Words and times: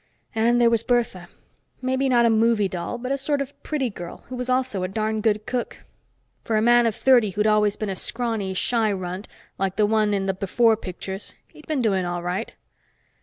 And 0.33 0.59
there 0.59 0.71
was 0.71 0.81
Bertha 0.81 1.29
maybe 1.79 2.09
not 2.09 2.25
a 2.25 2.29
movie 2.31 2.67
doll, 2.67 2.97
but 2.97 3.11
a 3.11 3.19
sort 3.19 3.39
of 3.39 3.53
pretty 3.61 3.91
girl 3.91 4.23
who 4.29 4.35
was 4.35 4.49
also 4.49 4.81
a 4.81 4.87
darned 4.87 5.21
good 5.21 5.45
cook. 5.45 5.77
For 6.43 6.57
a 6.57 6.59
man 6.63 6.87
of 6.87 6.95
thirty 6.95 7.29
who'd 7.29 7.45
always 7.45 7.75
been 7.75 7.87
a 7.87 7.95
scrawny, 7.95 8.55
shy 8.55 8.91
runt 8.91 9.27
like 9.59 9.75
the 9.75 9.85
one 9.85 10.11
in 10.15 10.25
the 10.25 10.33
"before" 10.33 10.75
pictures, 10.75 11.35
he'd 11.49 11.67
been 11.67 11.83
doing 11.83 12.03
all 12.03 12.23
right. 12.23 12.55